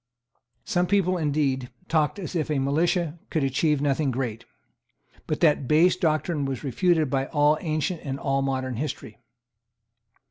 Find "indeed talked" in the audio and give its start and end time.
1.15-2.17